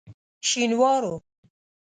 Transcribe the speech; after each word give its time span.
شینوارو. 0.47 1.15